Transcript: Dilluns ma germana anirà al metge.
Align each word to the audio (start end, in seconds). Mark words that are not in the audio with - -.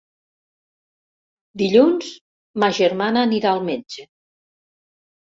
Dilluns 1.61 2.07
ma 2.63 2.71
germana 2.79 3.27
anirà 3.29 3.53
al 3.53 3.63
metge. 3.69 4.07